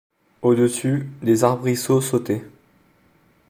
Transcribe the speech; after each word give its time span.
Au-dessus 0.41 1.11
des 1.21 1.43
arbrisseaux 1.43 2.01
sautaient 2.01 2.43